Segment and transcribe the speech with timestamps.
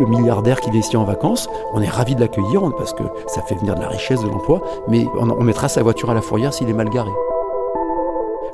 [0.00, 3.42] le milliardaire qui vient ici en vacances, on est ravi de l'accueillir parce que ça
[3.42, 6.52] fait venir de la richesse, de l'emploi, mais on mettra sa voiture à la fourrière
[6.52, 7.10] s'il est mal garé.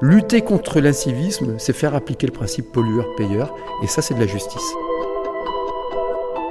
[0.02, 4.74] Lutter contre l'incivisme, c'est faire appliquer le principe pollueur-payeur, et ça c'est de la justice.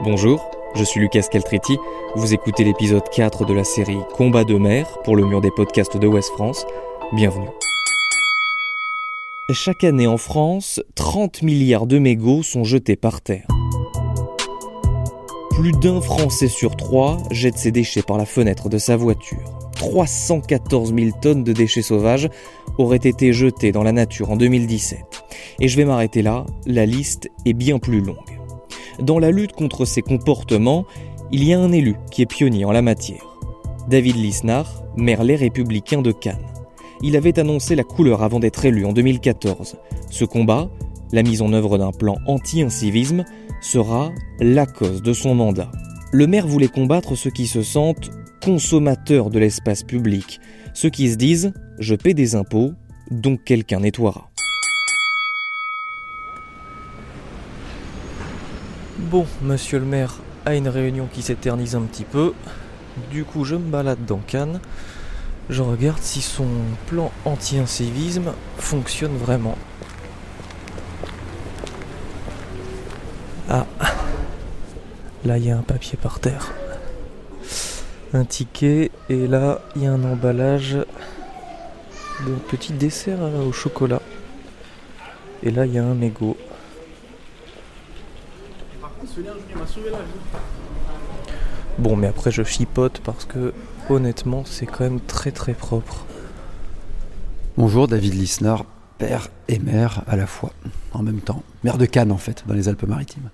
[0.04, 1.78] Bonjour, je suis Lucas Caltretti,
[2.16, 5.98] vous écoutez l'épisode 4 de la série Combat de mer pour le mur des podcasts
[5.98, 6.66] de West France.
[7.14, 7.50] Bienvenue.
[9.52, 13.46] Chaque année en France, 30 milliards de mégots sont jetés par terre.
[15.56, 19.58] Plus d'un Français sur trois jette ses déchets par la fenêtre de sa voiture.
[19.76, 22.30] 314 000 tonnes de déchets sauvages
[22.78, 25.00] auraient été jetés dans la nature en 2017.
[25.62, 28.18] Et je vais m'arrêter là, la liste est bien plus longue.
[29.00, 30.86] Dans la lutte contre ces comportements,
[31.32, 33.38] il y a un élu qui est pionnier en la matière.
[33.88, 36.46] David Lisnard, maire Les Républicains de Cannes.
[37.02, 39.78] Il avait annoncé la couleur avant d'être élu en 2014.
[40.10, 40.70] Ce combat,
[41.12, 43.26] la mise en œuvre d'un plan anti-incivisme,
[43.62, 45.72] sera la cause de son mandat.
[46.12, 48.12] Le maire voulait combattre ceux qui se sentent
[48.44, 50.40] consommateurs de l'espace public,
[50.74, 52.74] ceux qui se disent je paie des impôts,
[53.12, 54.30] donc quelqu'un nettoiera.
[58.98, 62.34] Bon, monsieur le maire a une réunion qui s'éternise un petit peu.
[63.12, 64.60] Du coup, je me balade dans Cannes.
[65.50, 66.48] Je regarde si son
[66.88, 69.58] plan anti-incivisme fonctionne vraiment.
[73.50, 73.66] Ah,
[75.26, 76.54] là il y a un papier par terre
[78.16, 80.78] un ticket et là il y a un emballage
[82.26, 84.02] de petit dessert au chocolat.
[85.44, 86.38] Et là il y a un mégot.
[91.78, 93.54] Bon mais après je chipote parce que
[93.90, 96.06] honnêtement c'est quand même très très propre.
[97.58, 98.66] Bonjour David Lisnard,
[98.98, 100.54] père et mère à la fois,
[100.94, 101.44] en même temps.
[101.64, 103.30] Mère de Cannes en fait, dans les Alpes-Maritimes.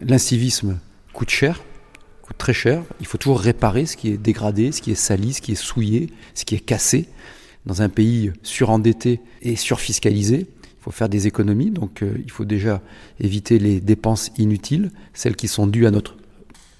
[0.00, 0.78] L'incivisme
[1.12, 1.60] coûte cher,
[2.38, 2.82] très cher.
[3.00, 5.56] Il faut toujours réparer ce qui est dégradé, ce qui est sali, ce qui est
[5.56, 7.08] souillé, ce qui est cassé.
[7.66, 12.46] Dans un pays surendetté et surfiscalisé, il faut faire des économies, donc euh, il faut
[12.46, 12.80] déjà
[13.20, 16.16] éviter les dépenses inutiles, celles qui sont dues à notre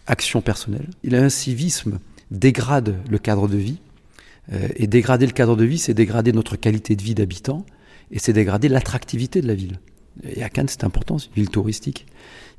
[0.06, 0.88] action personnelle.
[1.04, 1.98] L'incivisme
[2.30, 3.78] dégrade le cadre de vie,
[4.52, 7.66] euh, et dégrader le cadre de vie, c'est dégrader notre qualité de vie d'habitant,
[8.10, 9.80] et c'est dégrader l'attractivité de la ville.
[10.24, 12.06] Et à Cannes, c'est important, c'est une ville touristique.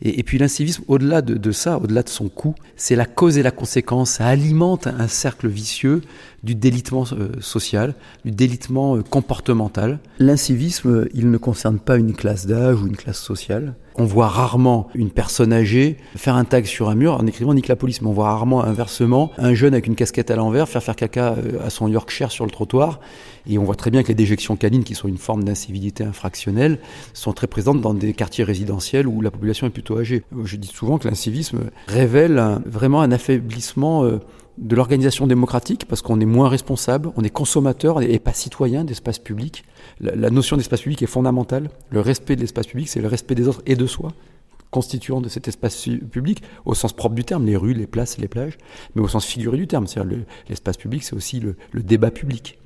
[0.03, 3.51] Et, puis l'incivisme, au-delà de, ça, au-delà de son coût, c'est la cause et la
[3.51, 4.12] conséquence.
[4.12, 6.01] Ça alimente un cercle vicieux
[6.44, 7.94] du délitement euh, social,
[8.25, 10.00] du délitement euh, comportemental.
[10.17, 13.75] L'incivisme, il ne concerne pas une classe d'âge ou une classe sociale.
[13.95, 17.68] On voit rarement une personne âgée faire un tag sur un mur en écrivant nique
[17.68, 20.81] la police, mais on voit rarement inversement un jeune avec une casquette à l'envers faire
[20.81, 23.01] faire caca euh, à son Yorkshire sur le trottoir.
[23.47, 26.79] Et on voit très bien que les déjections canines, qui sont une forme d'incivilité infractionnelle,
[27.13, 30.97] sont très présentes dans des quartiers résidentiels où la population est plutôt Je dis souvent
[30.97, 34.19] que l'incivisme révèle vraiment un affaiblissement euh,
[34.57, 39.19] de l'organisation démocratique parce qu'on est moins responsable, on est consommateur et pas citoyen d'espace
[39.19, 39.63] public.
[40.00, 41.69] La, notion d'espace public est fondamentale.
[41.90, 44.13] Le respect de l'espace public, c'est le respect des autres et de soi
[44.71, 48.29] constituant de cet espace public, au sens propre du terme, les rues, les places, les
[48.29, 48.57] plages,
[48.95, 49.85] mais au sens figuré du terme.
[49.85, 52.57] C'est-à-dire l'espace public, c'est aussi le, débat public,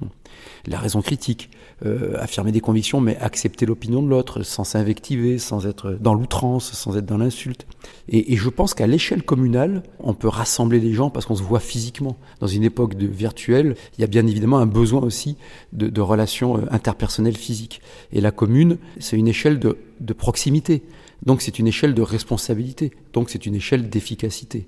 [0.67, 1.49] la raison critique,
[1.85, 6.71] euh, affirmer des convictions, mais accepter l'opinion de l'autre, sans s'invectiver, sans être dans l'outrance,
[6.73, 7.65] sans être dans l'insulte.
[8.07, 11.59] Et, je pense qu'à l'échelle communale, on peut rassembler les gens parce qu'on se voit
[11.59, 12.17] physiquement.
[12.39, 15.37] Dans une époque de virtuelle, il y a bien évidemment un besoin aussi
[15.73, 17.81] de, relations euh, interpersonnelles physiques.
[18.11, 20.83] Et la commune, c'est une échelle de proximité.
[21.23, 24.67] Donc c'est une échelle de responsabilité, donc c'est une échelle d'efficacité.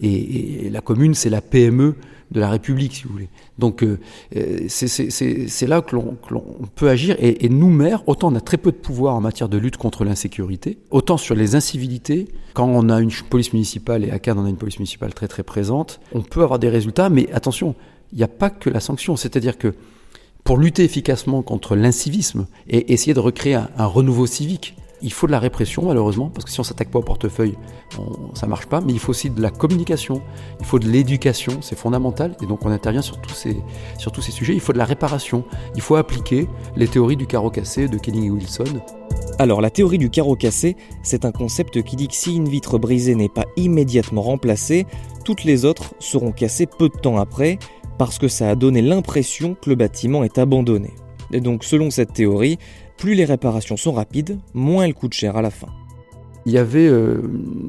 [0.00, 1.96] Et, la commune, c'est la PME
[2.30, 3.28] de la République, si vous voulez.
[3.58, 3.98] Donc euh,
[4.36, 6.16] euh, c'est là que l'on
[6.76, 7.16] peut agir.
[7.18, 10.04] Et, nous, maires, autant on a très peu de pouvoir en matière de lutte contre
[10.04, 14.46] l'insécurité, autant sur les incivilités, quand on a une police municipale, et à Cannes on
[14.46, 17.74] a une police municipale très très présente, on peut avoir des résultats, mais attention,
[18.12, 19.16] il n'y a pas que la sanction.
[19.16, 19.74] C'est-à-dire que
[20.44, 25.32] pour lutter efficacement contre l'incivisme et essayer de recréer un renouveau civique, il faut de
[25.32, 27.56] la répression, malheureusement, parce que si on s'attaque pas au portefeuille,
[27.98, 28.80] on, ça marche pas.
[28.80, 30.22] Mais il faut aussi de la communication,
[30.60, 32.36] il faut de l'éducation, c'est fondamental.
[32.42, 33.56] Et donc on intervient sur tous, ces,
[34.30, 34.54] sujets.
[34.54, 38.24] Il faut de la réparation, il faut appliquer les théories du carreau cassé de Kenning
[38.24, 38.64] et Wilson.
[39.38, 42.78] Alors la théorie du carreau cassé, c'est un concept qui dit que si une vitre
[42.78, 44.86] brisée n'est pas immédiatement remplacée,
[45.24, 47.58] toutes les autres seront cassées peu de temps après,
[47.98, 50.90] parce que ça a donné l'impression que le bâtiment est abandonné.
[51.32, 52.58] Et donc selon cette théorie,
[53.00, 55.68] plus les réparations sont rapides, moins elles coûtent cher à la fin.
[56.44, 57.22] Il y avait, euh,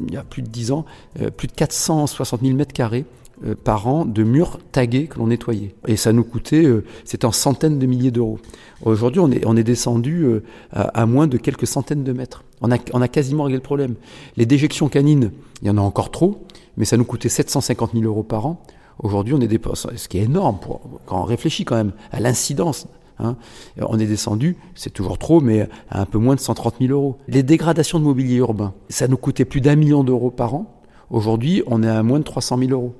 [0.07, 0.85] il y a plus de 10 ans,
[1.21, 3.05] euh, plus de 460 000 mètres carrés
[3.45, 5.73] euh, par an de murs tagués que l'on nettoyait.
[5.87, 6.65] Et ça nous coûtait,
[7.05, 8.39] c'était en centaines de milliers d'euros.
[8.83, 10.25] Aujourd'hui, on est, descendu
[10.73, 12.43] à, moins de quelques centaines de mètres.
[12.61, 13.95] On a, quasiment réglé le problème.
[14.35, 15.31] Les déjections canines,
[15.61, 16.43] il y en a encore trop,
[16.75, 18.61] mais ça nous coûtait 750 000 euros par an.
[18.99, 20.57] Aujourd'hui, on est dépassé, ce qui est énorme
[21.05, 22.87] quand on réfléchit quand même à l'incidence
[23.21, 23.38] Hein.
[23.79, 27.18] On est descendu, c'est toujours trop, mais à un peu moins de 130 000 euros.
[27.27, 30.81] Les dégradations de mobilier urbain, ça nous coûtait plus d'un million d'euros par an.
[31.09, 32.95] Aujourd'hui, on est à moins de 300 000 euros.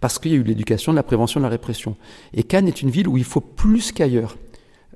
[0.00, 1.96] Parce qu'il y a eu l'éducation, la prévention, la répression.
[2.34, 4.36] Et Cannes est une ville où il faut plus qu'ailleurs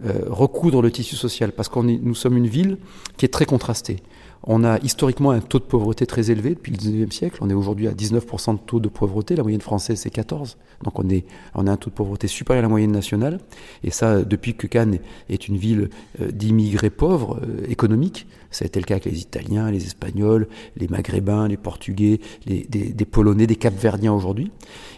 [0.05, 2.79] euh, recoudre le tissu social, parce que nous sommes une ville
[3.17, 3.97] qui est très contrastée.
[4.45, 7.39] On a historiquement un taux de pauvreté très élevé depuis le 19e siècle.
[7.43, 9.37] On est aujourd'hui à 19% de taux de pauvreté.
[9.37, 10.57] La moyenne française, c'est 14.
[10.83, 13.39] Donc on, est, on a un taux de pauvreté supérieur à la moyenne nationale.
[13.85, 14.99] Et ça, depuis que Cannes
[15.29, 15.91] est une ville
[16.23, 20.49] euh, d'immigrés pauvres, euh, économiques, ça a été le cas avec les Italiens, les Espagnols,
[20.77, 24.51] les Maghrébins, les Portugais, les, des, Polonais, des Capverdiens aujourd'hui.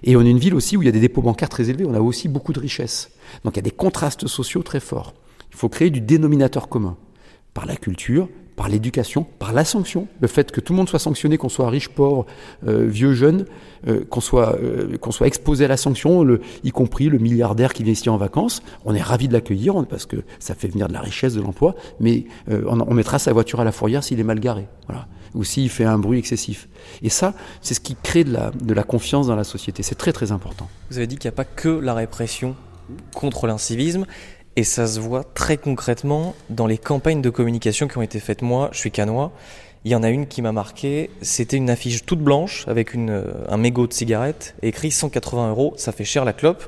[0.04, 1.84] Et on est une ville aussi où il y a des dépôts bancaires très élevés.
[1.84, 3.10] On a aussi beaucoup de richesses.
[3.44, 5.14] Donc il y a des contrastes sociaux très forts.
[5.50, 6.96] Il faut créer du dénominateur commun
[7.52, 8.28] par la culture,
[8.62, 11.68] par l'éducation, par la sanction, le fait que tout le monde soit sanctionné, qu'on soit
[11.68, 12.26] riche, pauvre,
[12.68, 13.44] euh, vieux, jeune,
[13.88, 16.24] euh, qu'on soit, euh, qu'on soit exposé à la sanction,
[16.62, 20.06] y compris le milliardaire qui vient ici en vacances, on est ravi de l'accueillir parce
[20.06, 23.58] que ça fait venir de la richesse, de l'emploi, mais on, on, mettra sa voiture
[23.58, 26.68] à la fourrière s'il est mal garé, voilà, ou s'il fait un bruit excessif.
[27.02, 29.82] Et ça, c'est ce qui crée de la, de la confiance dans la société.
[29.82, 30.68] C'est très très important.
[30.88, 32.54] Vous avez dit qu'il n'y a pas que la répression
[33.12, 34.06] contre l'incivisme.
[34.56, 38.42] Et ça se voit très concrètement dans les campagnes de communication qui ont été faites.
[38.42, 39.32] Moi, je suis canois.
[39.84, 41.10] Il y en a une qui m'a marqué.
[41.22, 45.72] C'était une affiche toute blanche avec une, euh, un mégot de cigarette écrit 180 euros.
[45.76, 46.64] Ça fait cher la clope.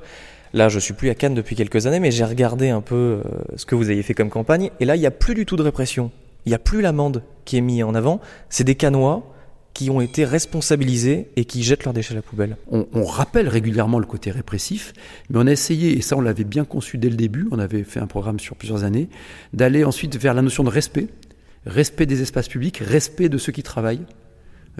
[0.54, 3.22] Là, je suis plus à Cannes depuis quelques années, mais j'ai regardé un peu euh,
[3.56, 4.70] ce que vous avez fait comme campagne.
[4.80, 6.10] Et là, il n'y a plus du tout de répression.
[6.46, 8.20] Il n'y a plus l'amende qui est mise en avant.
[8.48, 9.33] C'est des canois
[9.74, 12.56] qui ont été responsabilisés et qui jettent leurs déchets à la poubelle.
[12.70, 14.92] On, on, rappelle régulièrement le côté répressif,
[15.28, 17.82] mais on a essayé, et ça on l'avait bien conçu dès le début, on avait
[17.82, 19.08] fait un programme sur plusieurs années,
[19.52, 21.08] d'aller ensuite vers la notion de respect,
[21.66, 24.06] respect des espaces publics, respect de ceux qui travaillent.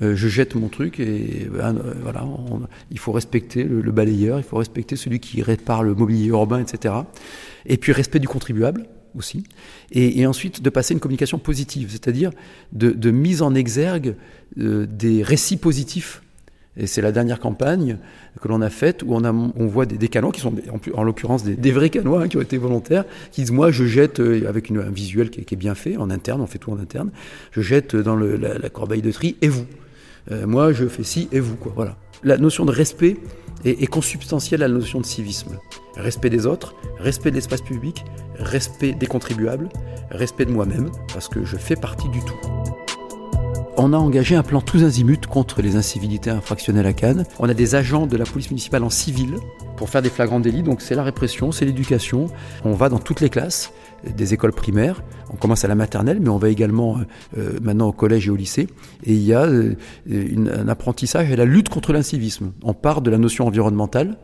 [0.03, 2.27] Euh, je jette mon truc et ben, euh, voilà,
[2.91, 6.61] il faut respecter le, le, balayeur, il faut respecter celui qui répare le mobilier urbain,
[6.61, 6.95] etc.
[7.67, 8.87] Et puis respect du contribuable
[9.17, 9.45] aussi,
[9.93, 12.31] et, et, ensuite de passer une communication positive, c'est-à-dire
[12.73, 14.17] de, de, mise en exergue
[14.57, 16.23] des récits positifs.
[16.77, 17.99] Et c'est la dernière campagne
[18.41, 21.45] que l'on a faite où on, voit des, des canois qui sont, en, en l'occurrence,
[21.45, 24.71] des, vrais canois hein, qui ont été volontaires, qui disent Moi, je jette, euh, avec
[24.71, 27.11] une, un visuel qui, est bien fait, en interne, on fait tout en interne,
[27.53, 29.67] je jette dans la, corbeille de tri, et vous?
[30.33, 31.73] Euh, Moi, je fais ci, et vous, quoi.
[31.77, 31.97] Voilà.
[32.25, 33.19] La notion de respect
[33.65, 35.59] est consubstantielle à la notion de civisme.
[35.97, 38.05] Respect des autres, respect de l'espace public,
[38.39, 39.69] respect des contribuables,
[40.11, 42.84] respect de moi-même, parce que je fais partie du tout.
[43.77, 47.25] On a engagé un plan tous azimuts contre les incivilités infractionnelles à Cannes.
[47.41, 49.35] On a des agents de la police municipale en civil
[49.77, 50.63] pour faire des flagrants délits.
[50.63, 52.29] Donc c'est la répression, c'est l'éducation.
[52.65, 53.73] On va dans toutes les classes
[54.17, 55.03] des écoles primaires.
[55.33, 56.99] On commence à la maternelle, mais on va également
[57.37, 58.69] euh, maintenant au collège et au lycée.
[59.03, 59.75] Et il y a euh,
[60.07, 62.53] un apprentissage et la lutte contre l'incivisme.
[62.63, 64.19] On part de la notion environnementale,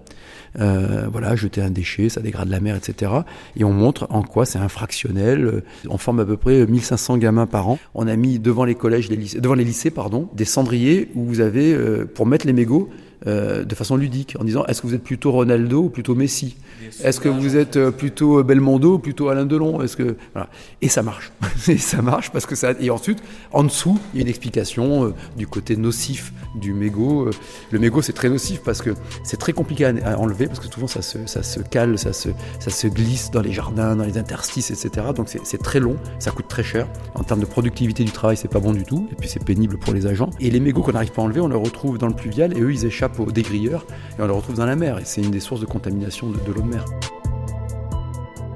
[0.59, 3.13] euh, voilà, jeter un déchet, ça dégrade la mer, etc.
[3.57, 5.63] Et on montre en quoi c'est infractionnel.
[5.89, 7.79] On forme à peu près 1500 gamins par an.
[7.95, 11.41] On a mis devant les collèges, lycées, devant les lycées, pardon, des cendriers où vous
[11.41, 12.89] avez, euh, pour mettre les mégots,
[13.27, 16.57] euh, de façon ludique, en disant est-ce que vous êtes plutôt Ronaldo ou plutôt Messi?
[17.05, 19.83] Est-ce que vous êtes euh, plutôt Belmondo ou plutôt Alain Delon?
[19.83, 20.49] Est-ce que voilà.
[20.83, 21.33] Et ça marche,
[21.69, 22.73] et ça marche parce que ça.
[22.81, 23.23] Et ensuite,
[23.53, 27.27] en dessous, il y a une explication euh, du côté nocif du mégot.
[27.27, 27.31] Euh,
[27.71, 28.91] le mégot, c'est très nocif parce que
[29.25, 32.13] c'est très compliqué à, à, enlever parce que souvent ça se, ça se cale, ça
[32.13, 35.09] se, ça se glisse dans les jardins, dans les interstices, etc.
[35.15, 36.89] Donc c'est très long, ça coûte très cher.
[37.15, 39.09] En termes de productivité du travail, c'est pas bon du tout.
[39.13, 40.31] Et puis c'est pénible pour les agents.
[40.41, 42.61] Et les mégots qu'on n'arrive pas à enlever, on les retrouve dans le pluvial et
[42.61, 43.87] eux, ils échappent aux dégrilleurs
[44.19, 44.99] et on le retrouve dans la mer.
[44.99, 46.85] Et c'est une des sources de contamination de, l'eau de mer.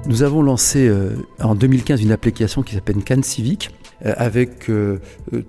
[0.07, 3.71] Nous avons lancé euh, en 2015 une application qui s'appelle Cannes Civique
[4.05, 4.99] euh, avec euh,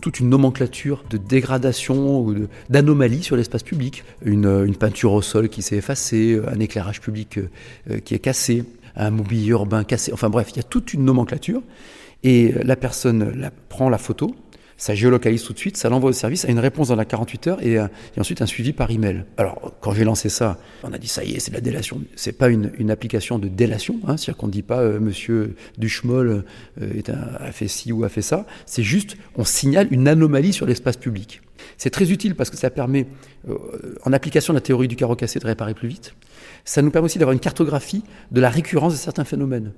[0.01, 4.05] toute une nomenclature de dégradation ou d'anomalies sur l'espace public.
[4.25, 9.11] Une, peinture au sol qui s'est effacée, un éclairage public euh, qui est cassé, un
[9.11, 10.13] mobilier urbain cassé.
[10.13, 11.63] Enfin bref, il y a toute une nomenclature.
[12.23, 14.35] Et la personne prend la photo,
[14.77, 17.47] ça géolocalise tout de suite, ça l'envoie au service, a une réponse dans la 48
[17.47, 19.25] heures et, et ensuite un suivi par email.
[19.37, 22.01] Alors, quand j'ai lancé ça, on a dit ça y est, c'est de la délation.
[22.15, 25.57] C'est pas une, une, application de délation, hein, c'est-à-dire qu'on ne dit pas euh, Monsieur
[25.79, 26.45] Duchemol
[26.81, 28.47] euh, un, a fait ci ou a fait ça.
[28.65, 31.41] C'est juste, on signale une anomalie sur l'espace public.
[31.79, 33.07] C'est très utile parce que ça permet,
[33.49, 33.57] euh,
[34.05, 36.15] en application de la théorie du carreau cassé, de réparer plus vite.
[36.65, 39.73] Ça nous permet aussi d'avoir une cartographie de la récurrence de certains phénomènes.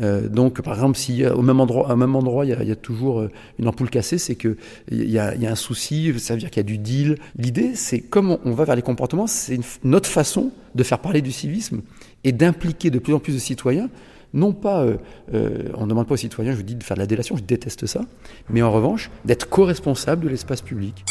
[0.00, 3.20] Euh, donc, par exemple, si au même endroit, à même endroit, il y, a, toujours
[3.20, 4.56] euh, une ampoule cassée, c'est que
[4.90, 6.12] il y, a, un souci.
[6.18, 7.16] Ça veut dire qu'il y a du deal.
[7.38, 11.22] L'idée, c'est comme on va vers les comportements, c'est une, autre façon de faire parler
[11.22, 11.80] du civisme
[12.24, 13.88] et d'impliquer de plus en plus de citoyens.
[14.34, 17.00] Non pas, euh, on ne demande pas aux citoyens, je vous dis, de faire de
[17.00, 18.02] la délation, je déteste ça,
[18.50, 21.04] mais en revanche, d'être co-responsable de l'espace public.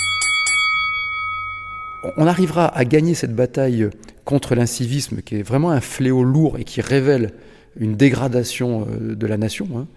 [2.18, 3.90] On arrivera à gagner cette bataille
[4.26, 7.32] contre l'incivisme, qui est vraiment un fléau lourd et qui révèle
[7.78, 9.88] une dégradation euh, de la nation, hein,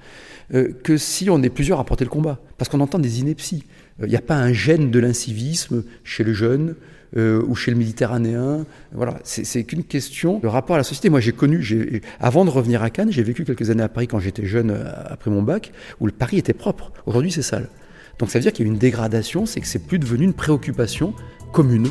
[0.55, 2.39] euh, que si on est plusieurs à porter le combat.
[2.57, 3.65] Parce qu'on entend des inepties.
[3.99, 6.75] Il euh, n'y a pas un gène de l'incivisme chez le jeune
[7.17, 8.67] ou chez le méditerranéen.
[8.93, 11.09] Voilà, c'est qu'une question de rapport à la société.
[11.09, 14.19] Moi, j'ai connu, avant de revenir à Cannes, j'ai vécu quelques années à Paris quand
[14.19, 16.93] j'étais jeune, après mon bac, où le Paris était propre.
[17.07, 17.71] Aujourd'hui, c'est sale.
[18.19, 20.35] Donc ça veut dire qu'il y a une dégradation, c'est que c'est plus devenu une
[20.35, 21.15] préoccupation
[21.51, 21.89] commune.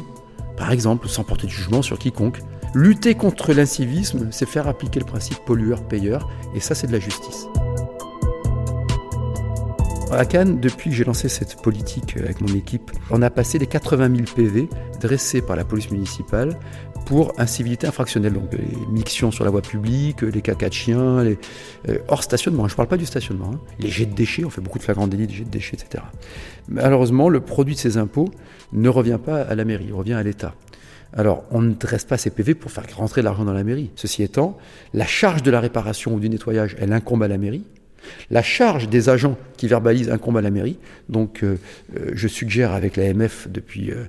[0.55, 2.37] Par exemple, sans porter de jugement sur quiconque.
[2.77, 7.47] Lutter contre l'incivisme, c'est faire appliquer le principe pollueur-payeur, et ça c'est de la justice.
[10.11, 13.65] À Cannes, depuis que j'ai lancé cette politique avec mon équipe, on a passé les
[13.65, 14.69] 80 000 PV
[15.01, 16.55] dressés par la police municipale
[17.07, 21.39] pour incivilité infractionnelle, donc les mictions sur la voie publique, les caca de chiens, les,
[21.89, 23.59] euh, hors stationnement, je ne parle pas du stationnement, hein.
[23.79, 26.03] les jets de déchets, on fait beaucoup de flagrants délits, des jets de déchets, etc.
[26.67, 28.29] Malheureusement, le produit de ces impôts
[28.71, 30.53] ne revient pas à la mairie, il revient à l'État.
[31.13, 33.91] Alors, on ne dresse pas ces PV pour faire rentrer l'argent dans la mairie.
[33.95, 34.57] Ceci étant,
[34.93, 37.63] la charge de la réparation ou du nettoyage, elle incombe à la mairie.
[38.29, 40.77] La charge des agents qui verbalisent incombe à la mairie.
[41.09, 41.57] Donc, euh,
[41.97, 44.05] euh, je suggère avec l'AMF depuis euh,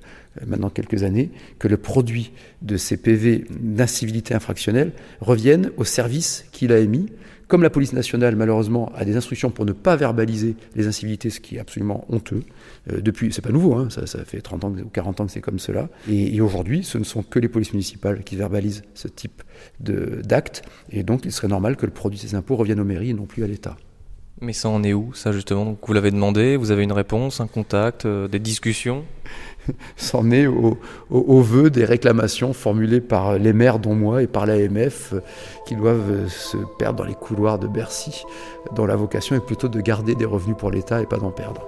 [0.46, 6.72] maintenant quelques années que le produit de ces PV d'incivilité infractionnelle revienne au service qu'il
[6.72, 7.08] a émis
[7.48, 11.40] comme la police nationale, malheureusement, a des instructions pour ne pas verbaliser les incivilités, ce
[11.40, 12.42] qui est absolument honteux,
[12.92, 15.40] euh, depuis, c'est pas nouveau, hein, ça, fait 30 ans ou 40 ans que c'est
[15.40, 19.42] comme cela, et, aujourd'hui, ce ne sont que les polices municipales qui verbalisent ce type
[19.80, 23.10] d'actes, et donc il serait normal que le produit de ces impôts revienne aux mairies
[23.10, 23.76] et non plus à l'État.
[24.40, 25.76] Mais ça en est où, ça justement?
[25.85, 29.04] Vous l'avez demandé, vous avez une réponse, un contact, euh, des discussions?
[29.97, 30.78] C'en est au,
[31.11, 35.21] au, vœu des réclamations formulées par les maires, dont moi, et par l'AMF, euh,
[35.66, 38.23] qui doivent euh, se perdre dans les couloirs de Bercy,
[38.76, 41.66] dont la vocation est plutôt de garder des revenus pour l'État et pas d'en perdre.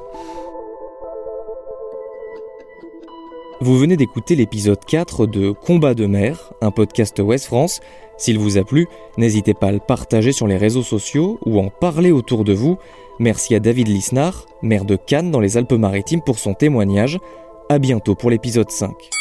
[3.62, 7.80] Vous venez d'écouter l'épisode 4 de Combat de mer, un podcast Ouest France.
[8.16, 8.86] S'il vous a plu,
[9.18, 12.78] n'hésitez pas à le partager sur les réseaux sociaux ou en parler autour de vous.
[13.18, 17.18] Merci à David Lisnard, maire de Cannes dans les Alpes-Maritimes pour son témoignage.
[17.68, 19.19] À bientôt pour l'épisode 5.